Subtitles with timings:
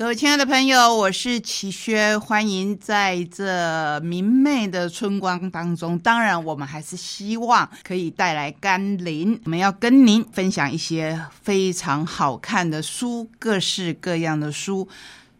[0.00, 5.98] 各位亲爱的朋友，我是齐轩，欢迎在这明媚的春光当中。
[5.98, 9.38] 当然，我们还是希望可以带来甘霖。
[9.44, 14.88] 我们要跟您分享一些非常好看的书，各式各样的书，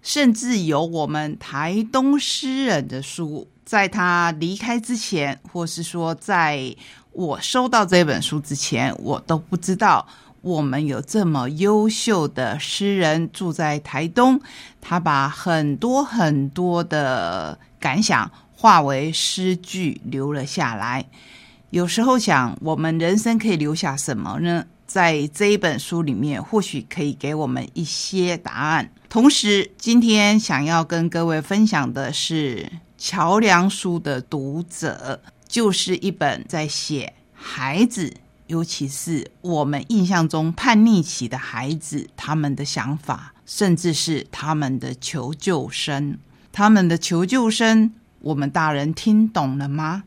[0.03, 3.49] 甚至有我们台东诗人的书。
[3.65, 6.77] 在他离开之前，或是说在
[7.13, 10.07] 我收到这本书之前，我都不知道。
[10.43, 14.41] 我们有这么优秀的诗人住在台东，
[14.81, 21.05] 他把很多很多的感想化为诗句留了下来。
[21.71, 24.65] 有时候想，我们人生可以留下什么呢？
[24.87, 28.91] 在这一本书里面，或许可以给我们一些答案。
[29.09, 32.69] 同时，今天想要跟各位分享的是
[32.99, 38.13] 桥梁书的读者，就是一本在写孩子。
[38.51, 46.19] 尤其是我们印象中叛逆期的孩子，他们的想法，甚至是他们的求救声，
[46.51, 50.03] 他们的求救声，我们大人听懂了吗？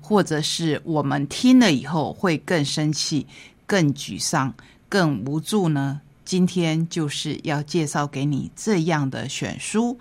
[0.00, 3.26] 或者是我们听了以后会更生气、
[3.66, 4.54] 更沮丧、
[4.88, 6.00] 更无助呢？
[6.24, 9.98] 今天就是要介绍给你这样的选书，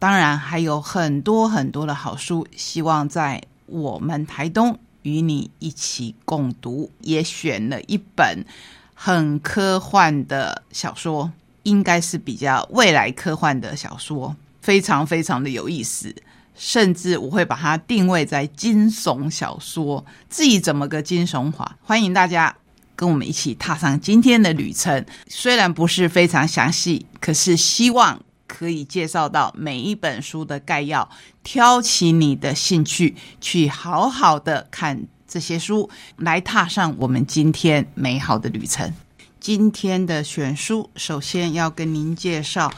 [0.00, 4.76] 当然还有很多很多的好书，希望在我们台东。
[5.06, 8.44] 与你一起共读，也选了一本
[8.92, 11.30] 很科幻的小说，
[11.62, 16.12] 应该是比较未来科幻的小说，非常非常的有意思，
[16.56, 20.04] 甚至我会把它定位在惊悚小说。
[20.28, 22.56] 至于怎么个惊悚法，欢迎大家
[22.96, 25.06] 跟我们一起踏上今天的旅程。
[25.28, 28.20] 虽然不是非常详细，可是希望。
[28.46, 31.08] 可以介绍到每一本书的概要，
[31.42, 38.92] 挑起你的兴趣，去好好的看这些书，来踏上我们今天美好的旅程。
[39.40, 42.72] 今天的选书，首先要跟您介绍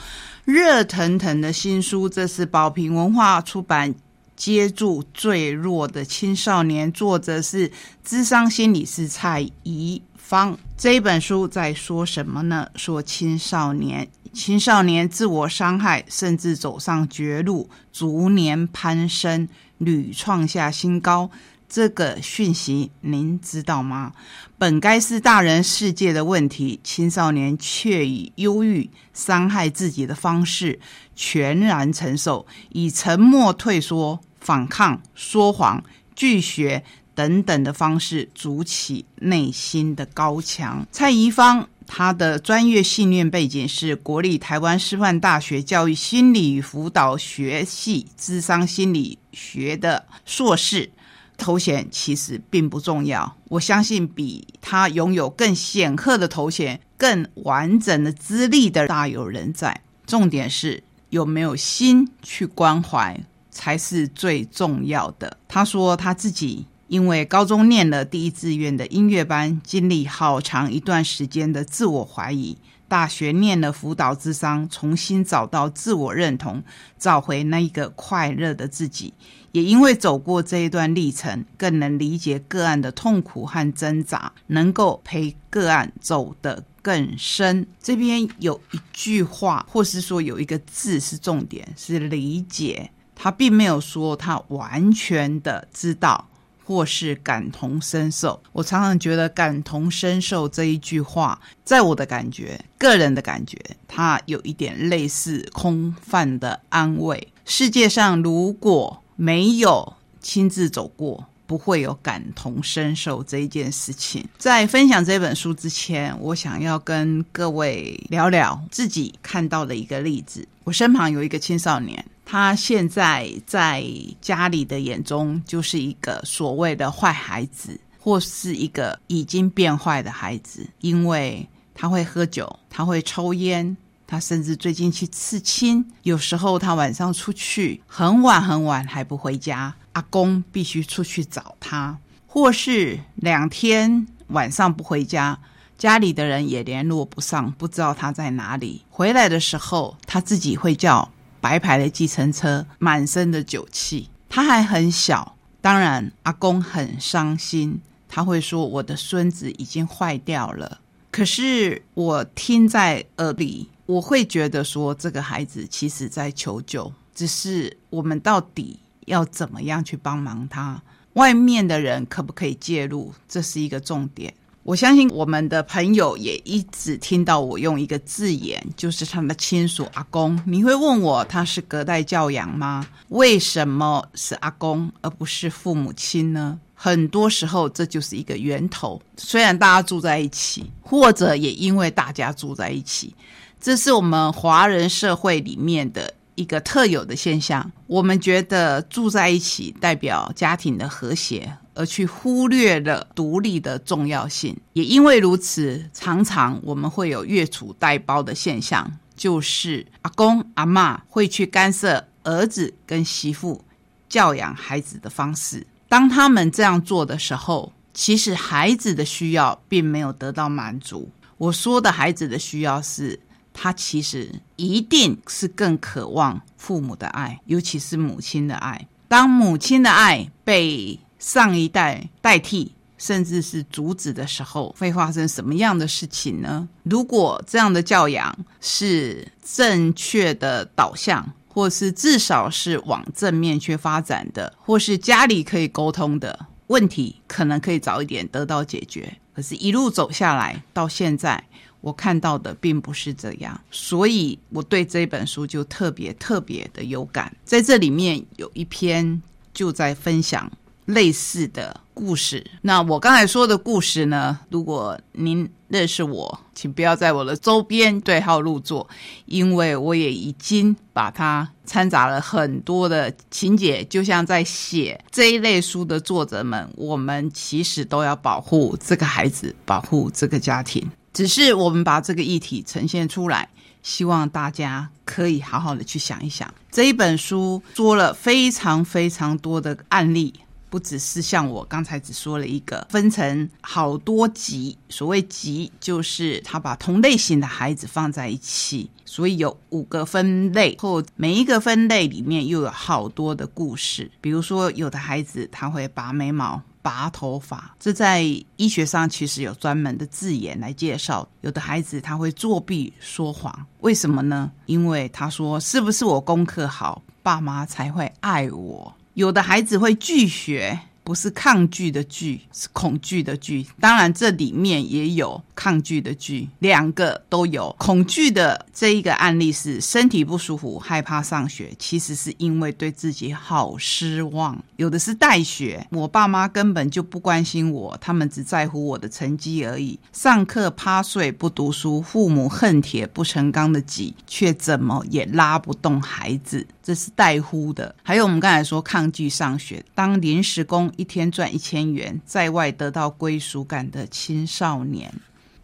[0.44, 3.94] 热腾腾的新书，这是宝瓶文化出版
[4.36, 7.70] 《接住最弱的青少年》，作者是
[8.04, 10.59] 智商心理师蔡怡芳。
[10.76, 12.69] 这本书在说什么呢？
[12.76, 14.06] 说青少年。
[14.33, 21.31] 青少年自我伤害，甚至走上绝路，逐年攀升，屡创下新高。
[21.69, 24.12] 这个讯息您知道吗？
[24.56, 30.81] 本该是大人世界的问题，青少年却以忧郁、伤害自己的方式
[31.15, 35.84] 全然承受，以沉默、退缩、反抗、说谎、
[36.16, 36.83] 拒绝
[37.15, 40.87] 等等的方式筑起内心的高墙。
[40.91, 41.69] 蔡宜芳。
[41.91, 50.91] 他的专业训练背景是国立台湾师范大学教育心理与辅导学系智商心理学的硕士，
[51.38, 53.34] 头衔其实并不重要。
[53.48, 59.81] 我相信比他拥有更显赫的头衔、更完整的资历的大有人在。
[60.06, 63.19] 重点是有没有心去关怀，
[63.50, 65.38] 才是最重要的。
[65.48, 66.66] 他说他自己。
[66.88, 72.56] 因为高中念了第一志愿的音乐班，经历好长一段时间的自我怀疑；
[72.88, 76.62] 大学念了辅导智商，重新找到自我认同，
[76.98, 79.12] 找回那一个快乐的自己。
[79.53, 87.66] 也因为走过这一段历程，更能理解个案的痛苦和挣扎，能够陪个案走得更深。
[87.82, 92.91] 这边有一句话，或是说有一个字是重点，是理解。
[93.15, 96.28] 他并没有说他完全的知道。
[96.68, 103.58] 或是感同身受，我常常觉得“感同身受”这一句话，在我的感觉、个人的感觉，
[103.88, 107.26] 它有一点类似空泛的安慰。
[107.46, 114.28] 世界上如果没有亲自走过，不会有感同身受这一件事情。
[114.36, 120.46] 在分享这本书之前，我想要跟各位聊聊自己看到的一个例子。
[120.64, 122.04] 我身旁有一个青少年。
[122.31, 123.83] 他现在在
[124.21, 133.75] 家里的眼中就是一个所谓的坏孩子，或是一个已经变坏的孩子，因为他会喝酒，他会抽烟，
[134.06, 135.83] 他甚至最近去刺青。
[136.03, 145.39] 有时候他晚上出去很晚很晚还不回家，阿公必须出去找他，或是两天晚上不回家，
[145.78, 148.84] 家里的人也联络不上，不知道他在哪里。
[148.91, 151.10] 回来的时候，他自己会叫。
[151.48, 154.10] 白牌的计程车，满身的酒气。
[154.28, 157.80] 他还很小，当然阿公很伤心。
[158.06, 160.80] 他会说：“我的孙子已经坏掉了。”
[161.10, 170.83] 可是我听在耳里，我会觉得说，这个孩子其实在求救，只是我们到底要怎么样去帮忙他？
[171.15, 173.15] 外面的人可不可以介入？
[173.27, 174.34] 这是一个重点。
[174.68, 180.38] 我相信我们的朋友也一直听到我用一个字眼，就是他们的亲属阿公。
[180.44, 182.86] 你会问我，他是隔代教养吗？
[183.09, 186.60] 为什么是阿公而不是父母亲呢？
[186.74, 189.00] 很多时候，这就是一个源头。
[189.16, 193.14] 虽然大家住在一起，或者也因为大家住在一起，
[193.59, 197.70] 这是我们华人社会里面的一个特有的现象。
[197.86, 201.58] 我们觉得住在一起代表家庭的和谐。
[201.74, 213.64] 而去忽略了独立的重要性，也因为如此，常常我们会有越俎代庖的现象，就是阿公阿妈会去干涉儿子跟媳妇
[214.08, 215.64] 教养孩子的方式。
[215.88, 221.08] 当他们这样做的时候，其实孩子的需要并没有得到满足。
[221.36, 223.20] 我说的孩子的需要是，
[223.60, 228.87] 他其实一定是更渴望父母的爱，尤其是母亲的爱。
[229.09, 236.69] 当母亲的爱被上一代代替，甚至是阻止的时候，会发生什么样的事情呢？
[236.84, 249.19] 如果这样的教养是正确的导向，或是至少是往正面去发展的，或是家里可以沟通的问题，可能可以早一点得到解决。
[249.34, 251.43] 可是，一路走下来，到现在
[251.80, 257.35] 我看到的并不是这样，所以我对这本书就特别特别的有感。
[257.45, 260.50] 在这里面有一篇就在分享。
[260.88, 262.42] 类似的故事。
[262.62, 264.38] 那我刚才说的故事呢？
[264.49, 268.88] 如果您认识我，请不要在我的周边对号入座，
[269.26, 273.85] 因为我也已经把它掺杂了很多的情节。
[273.85, 280.90] 就像在写这一类书的作者们，我们其实都要保护这个孩子，保护这个家庭。
[281.18, 283.49] 只是我们把这个议题呈现出来，
[283.82, 286.49] 希望大家可以好好的去想一想。
[286.70, 290.32] 这一本书说了非常非常多的案例。
[290.70, 294.78] 不只是像我刚才只说了一个，分成好多集。
[294.90, 304.09] 所谓集，就是他把同类型的孩子放在一起，所以有五个分类，后每一个分类里面又有好多的故事。
[304.21, 308.23] 比如说，有的孩子他会拔眉毛、拔头发，这在
[308.56, 311.28] 医学上其实有专门的字眼来介绍。
[311.42, 314.50] 有的孩子他会作弊、说谎，为什么呢？
[314.64, 320.80] 因为他说：“是不是我功课好，爸妈才会爱我？”有的孩子会拒学。
[321.09, 323.66] 不是抗拒的拒，是恐惧的惧。
[323.81, 327.75] 当然，这里面也有抗拒的惧，两个都有。
[327.78, 334.62] 恐惧的这一个案例是身体不舒服，害怕上学，其实是因为对自己好失望。
[334.76, 339.99] 有的是带学，我爸妈根本就不关心我，他们只在乎我的成绩而已。
[340.12, 347.94] 上课趴睡不读书，父母恨铁不成钢的挤，却怎么也拉不动孩子，这是带呼的。
[348.02, 350.90] 还有我们刚才说抗拒上学，当临时工。
[350.96, 355.12] 一天赚一千元，在外得到归属感的青少年，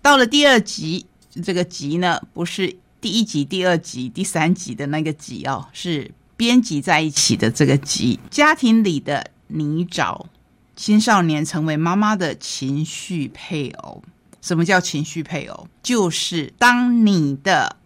[0.02, 1.06] 到了第二集，
[1.42, 8.20] 这个集呢，不是第一集、第二集、第三集的那个集哦，是编辑在一起的这个集。
[8.30, 10.26] 家庭里的泥沼，
[10.76, 14.02] 青少年成为妈妈的情绪配偶。
[14.42, 15.66] 什么叫情绪配偶？
[15.82, 17.76] 就是当你的。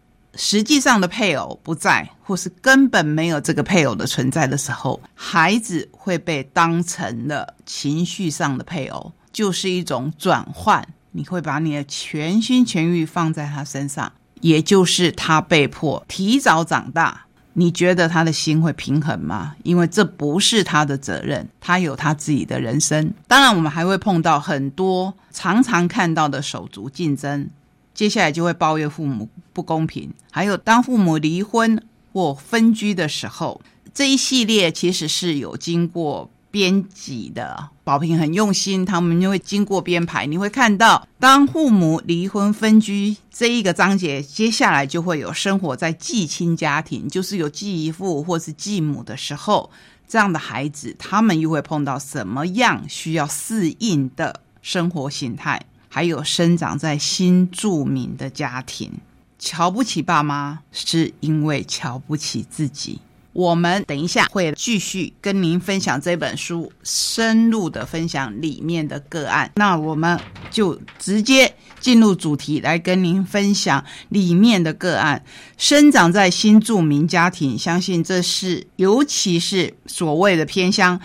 [0.41, 10.87] 实际上的配偶不在，或是根本没有这个配偶的存在的时候，孩子会被当成了情绪上的配偶，就是一种转换。
[11.11, 17.25] 你会把你的全心全意放在他身上，也就是他被迫提早长大。
[17.55, 19.57] 你觉得他的心会平衡吗？
[19.65, 23.13] 因为这不是他的责任，他有他自己的人生。
[23.27, 27.51] 当然，我们还会碰到很多常常看到的手足竞争。
[27.93, 29.29] 接下来就会抱怨父母
[29.59, 33.61] 不公平，还有当父母离婚或分居的时候，
[33.93, 37.71] 这一系列其实是有经过编辑的。
[37.83, 40.27] 宝平很用心，他们就会经过编排。
[40.27, 49.69] 你会看到，当父母离婚分居这一个章节，接下来就会有生活在继亲家庭，就是有继父或是继母的时候，
[50.07, 55.61] 这样的孩子，他们又会碰到什么样需要适应的生活形态？
[55.91, 58.93] 还有生长在新住民的家庭，
[59.39, 63.01] 瞧不起爸妈是因为瞧不起自己。
[63.35, 69.53] 我们等一下会继续跟您分享这本书，深入的分享里面的个案。
[69.55, 70.19] 那我们
[70.51, 75.23] 就直接进入主题，来跟您分享里面的个案。
[75.57, 80.99] 生长在新住民家庭，相信这是尤其是所谓的偏乡。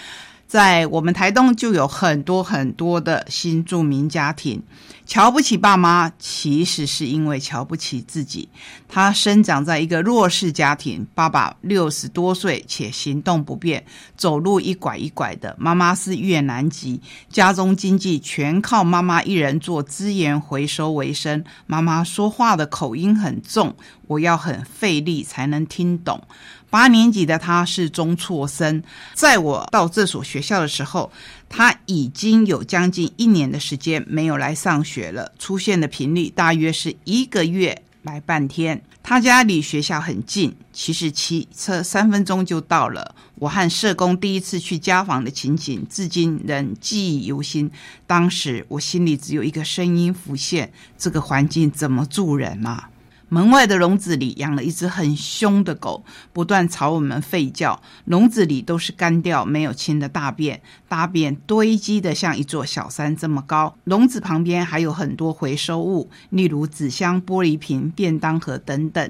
[0.47, 4.61] 在我们台东就有很多很多的新住民家庭，
[5.05, 8.47] 瞧不起爸妈，其实是因为瞧不起自己。
[8.87, 13.83] 他生长在一个弱势家庭，爸爸六十多岁且行动不便，
[14.15, 21.43] 走路一拐一拐的；妈妈是越南籍，家中经济全靠妈妈一人做资源回收为生。
[21.67, 23.75] 妈妈说话的口音很重，
[24.07, 26.21] 我要很费力才能听懂。
[26.69, 28.81] 八年级的他是中辍生，
[29.13, 31.11] 在我到这所学校的时候，
[31.47, 38.81] 他已经有将近一年的时间没有来上学了，出现的频率大约是一个月来半天。
[39.01, 43.13] 他家离学校很近，其实骑车三分钟就到了。
[43.35, 47.69] 我和社工第一次去家访的情景，至今仍记忆犹新。
[48.07, 52.89] 当时我心里只有一个声音浮现：这个环境怎么住人啊？
[53.33, 57.81] 门外的笼子里养了一只很凶的狗，不断朝我们吠叫。
[58.05, 63.75] 笼子里都是干掉没有清的大便，大便堆积的像一座小山这么高。
[63.85, 69.09] 笼子旁边还有很多回收物，例如纸箱、玻璃瓶、便当盒等等。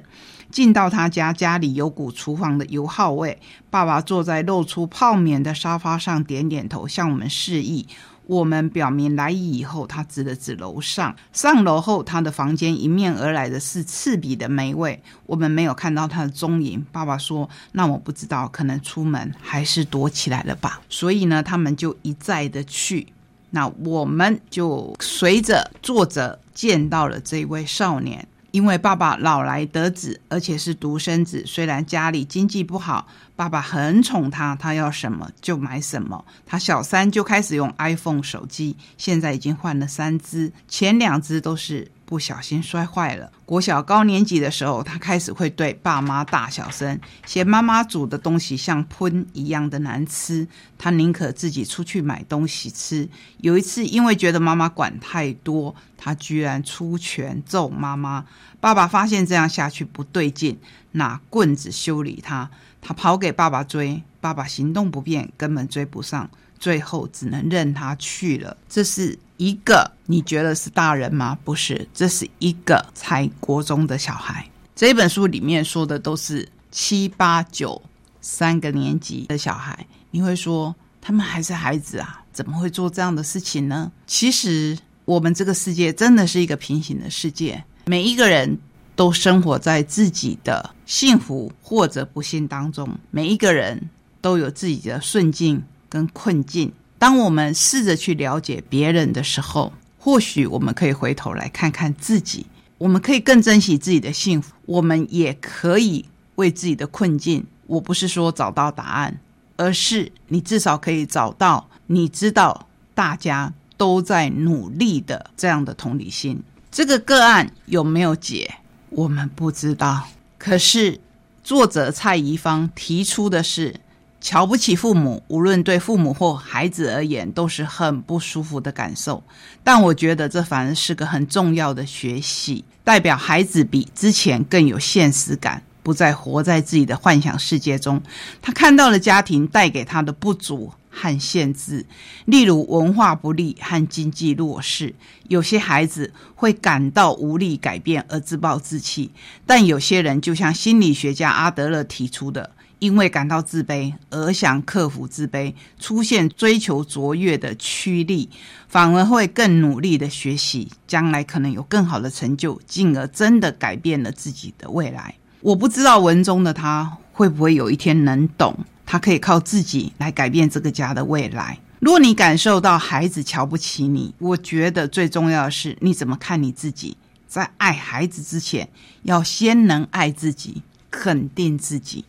[0.50, 3.38] 进到他家，家里有股厨房的油耗味。
[3.70, 7.86] 爸爸坐在露出泡棉的沙发上，点点头，向我们示意。
[8.25, 11.15] 我们表明来意以后，他指了指楼上。
[11.34, 15.01] 上楼后，他的房间迎面而来的是刺鼻的霉味。
[15.25, 16.86] 我们没有看到他的踪影。
[16.92, 23.08] 爸爸说：“那我不知道，可能出门还是躲起来了吧。”所以呢，他们就一再的去。
[23.50, 28.27] 那我们就随着作者见到了这位少年。
[28.54, 36.24] 因为爸爸老来得子，而且是独生子，虽然家里经济不好，爸爸很宠他，他要什么就买什么。
[36.46, 41.90] 他小三就开始用 iPhone 手机，现在已经换了三只，前两只都是。
[42.13, 43.32] 不小心摔坏了。
[43.43, 50.48] 国小高年级的时候，他开始会对爸妈大小声，嫌妈妈煮的东西像喷一样的难吃。
[50.77, 53.10] 他宁可自己出去买东西吃。
[53.39, 58.24] 有一次，因为觉得妈妈管太多，他居然出拳揍妈妈。
[58.60, 60.60] 爸爸发现这样下去不对劲，
[60.91, 62.48] 拿棍子修理他。
[62.79, 66.29] 他跑给爸爸追，爸爸行动不便，根本追不上。
[66.60, 68.55] 最后只能任他去了。
[68.70, 71.38] 这是一个你觉得是大人吗？
[71.44, 74.50] 不是，这是一个才国中的小孩。
[74.74, 77.82] 这本书里面说的都是七八九
[78.22, 79.86] 三个年级的小孩。
[80.12, 82.24] 你会说他们还是孩子啊？
[82.32, 83.92] 怎么会做这样的事情呢？
[84.08, 88.58] 其实我们这个世界真的是一个平行的世界，每一个人
[88.96, 93.90] 都生活在自己的幸福或者不幸当中，每一个人
[94.22, 95.62] 都有自己的顺境。
[95.90, 96.74] 跟困境，
[97.04, 102.46] 当我们试着去了解别人的时候，或许我们可以回头来看看自己，
[102.78, 106.06] 我们可以更珍惜自己的幸福，我们也可以
[106.36, 109.20] 为自己的困境，我不是说找到答案，
[109.58, 116.42] 而是你至少可以找到你知道大家都在努力的这样的同理心。
[116.72, 118.60] 这个个案有没有解，
[118.92, 120.08] 我们不知道。
[120.38, 121.02] 可是
[121.44, 123.82] 作者蔡宜芳提出的是。
[124.24, 129.22] 瞧不起父母，无论对父母或孩子而言，都是很不舒服的感受。
[129.65, 138.01] 但我觉得这反而是个很重要的学习，代表孩子比之前更有现实感，不再活在自己的幻想世界中。
[138.42, 141.86] 他看到了家庭带给他的不足和限制，
[142.24, 144.96] 例如文化不利和经济弱势。
[145.27, 149.12] 有些孩子会感到无力改变而自暴自弃，
[149.46, 152.51] 但有些人就像心理学家阿德勒提出的。
[152.84, 158.30] 因为感到自卑而想克服自卑，出现追求卓越的驱力，
[158.68, 165.16] 反而会更努力的学习，将来可能有更好的成就，进而真的改变了自己的未来。
[165.40, 168.54] 我不知道文中的他会不会有一天能懂，
[168.86, 171.58] 他可以靠自己来改变这个家的未来。
[171.80, 176.98] 如果你感受到孩子瞧不起你，我觉得最重要的是你怎么看你自己。
[177.30, 178.68] 在爱孩子之前，
[179.04, 180.62] 要先能爱自己。
[180.96, 182.06] 肯定自己，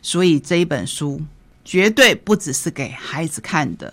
[0.00, 1.20] 所以这一本书
[1.64, 3.92] 绝对不只是给孩子看的。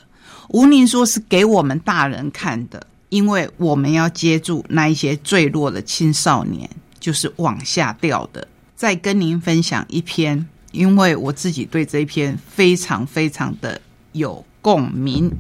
[0.50, 8.48] 吴宁说是给我们大人看的，因为我们要接住那一些坠落的青少年，就是往下掉的。
[8.76, 15.32] 再跟您分享一篇，因为我自己对这一篇非常非常的有共鸣。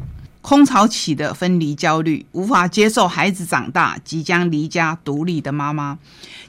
[0.46, 5.98] 空巢期的分离焦虑，无法接受孩子长大即将离家独立的妈妈。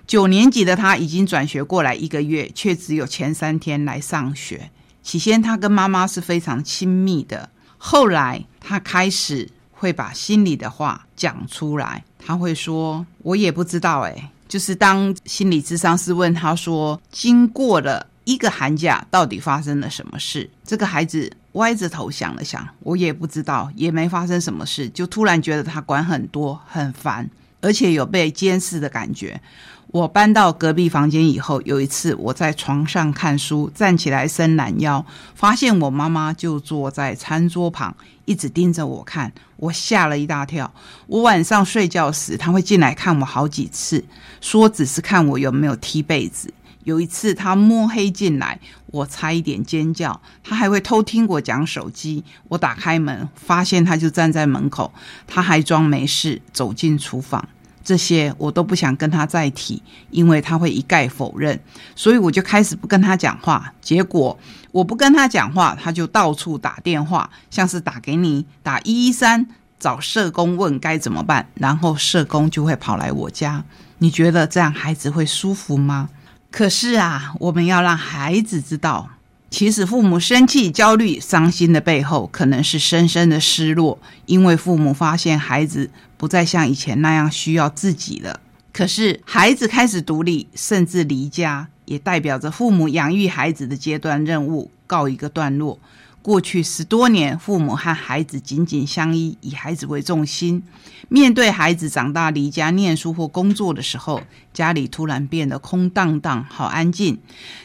[0.06, 4.70] 九年级的他已经转学过来一个月，却只有前三天来上学。
[5.02, 7.48] 起先他跟妈妈是非常亲密的，
[7.78, 12.04] 后来他开始会把心里的话讲出来。
[12.18, 21.32] 他会说：“我也不知道。”哎，就是当心理咨商师问他说：“经过了一个寒假，到底发生了什么事？”这个孩子。
[21.56, 27.28] 歪着头想了想，我也不知道，也没发生什么事，就突然觉得他管很多，很烦。
[27.62, 29.40] 而且有被监视的感觉。
[29.88, 37.96] 我搬到隔壁房间以后，有一次我在床上看书，站起来伸懒腰，发现我妈妈就坐在餐桌旁，
[38.26, 40.70] 一直盯着我看，我吓了一大跳。
[41.06, 44.04] 我晚上睡觉时，她会进来看我好几次，
[44.40, 46.52] 说只是看我有没有踢被子。
[46.86, 50.20] 有一次他摸黑进来，我差一点尖叫。
[50.44, 52.22] 他还会偷听我讲手机。
[52.46, 54.94] 我打开门，发现他就站在门口，
[55.26, 57.48] 他还装没事走进厨房。
[57.82, 61.58] 这些我都不想跟他再提，因为他会一概否认，
[61.96, 63.72] 所以我就开始不跟他讲话。
[63.80, 64.38] 结果
[64.70, 69.44] 我不跟他讲话，他就到处打电话，像是打给你，打一一三
[69.80, 73.64] 找社工问该怎么办，然后社工就会跑来我家。
[73.98, 76.10] 你觉得这样孩子会舒服吗？
[76.50, 79.10] 可是啊，我们要让孩子知道。
[79.48, 88.40] 其实，父母生气、焦虑、伤心的背后，可能是深深的失落，因为父母发现孩子不再像以前那样需要自己了。
[88.72, 95.78] 可是，孩子开始独立，甚至离家，也代表着父母养育孩子的阶段任务告一个段落。
[96.26, 100.60] 过去十多年，父母和孩子紧紧相依，以孩子为重心。
[101.08, 104.20] 面对孩子长大离家念书或工作的时候，
[104.52, 107.16] 家里突然变得空荡荡，好安静，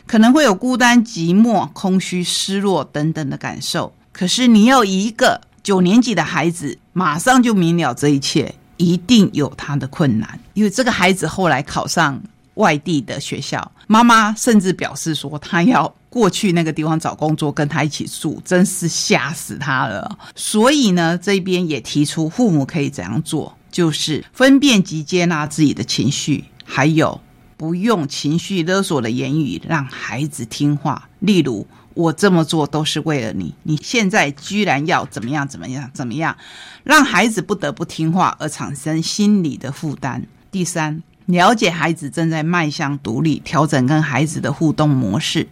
[0.06, 3.92] 可能会有孤单、寂寞、空虚、失落等等的感受。
[4.14, 12.22] 可是，你要一个九年级的孩子马上就明了这一切，一定有他的困难，因为这个孩子后来考上。
[12.56, 20.20] 外地的学校，妈妈甚至表示说，他要过去那个地方找工作，跟他一起住，真是吓死他了。
[20.36, 27.22] 所以呢，这边也提出父母可以怎样做，就是分辨及接纳自己的情绪，还有
[27.56, 31.08] 不用情绪勒索的言语让孩子听话。
[31.20, 36.36] 例如，我这么做都是为了你，你现在居然要怎么样怎么样怎么样，
[36.84, 40.28] 让孩子不得不听话而产生心理的负担。
[40.52, 41.02] 第三。
[41.32, 45.48] 了解孩子正在迈向独立，调整跟孩子的互动模式。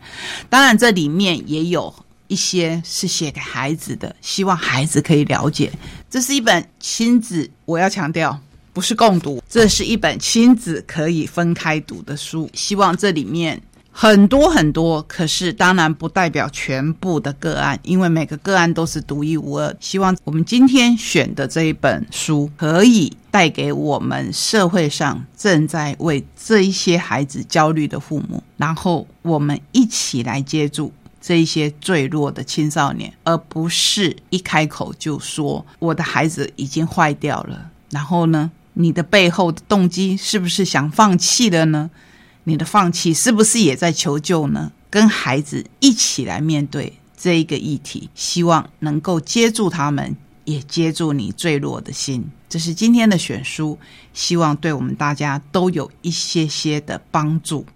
[0.49, 1.93] 当然，这里面也有
[2.27, 5.71] 一些是写给孩子的，希望孩子可以了解。
[6.09, 8.39] 这是一本亲子，我要强调，
[8.73, 12.49] 不是共读，这是一本亲子可以分开读的书。
[12.53, 13.61] 希望这里面。
[13.91, 19.75] 很多很多，可是当然不代表全部的个案，因为每个个案都是独一无二。
[19.79, 37.69] 希望我们今天选的这一本书，可以带给我们社会上正在为这一些孩子焦虑的父母，然后我们一起来接住这一些坠落的青少年，而不是一开口就说我的孩子已经坏掉了。
[37.89, 41.89] 然后呢，你的背后的动机是不是想放弃了呢？
[42.49, 44.71] 你的放弃是不是也在求救呢？
[44.89, 52.25] 跟孩子一起来面对这一个议题，希望能够接住他们，也接住你坠落的心。
[52.49, 53.77] 这是今天的选书，
[54.13, 57.63] 希望对我们大家都有一些些的帮助。